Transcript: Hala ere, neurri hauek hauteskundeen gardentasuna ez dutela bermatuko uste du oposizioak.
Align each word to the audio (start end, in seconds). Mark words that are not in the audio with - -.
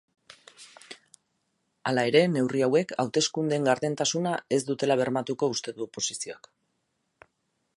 Hala 1.89 2.05
ere, 2.11 2.23
neurri 2.37 2.63
hauek 2.67 2.93
hauteskundeen 3.03 3.69
gardentasuna 3.69 4.33
ez 4.57 4.59
dutela 4.71 4.97
bermatuko 5.03 5.51
uste 5.57 5.75
du 5.77 5.87
oposizioak. 5.89 6.51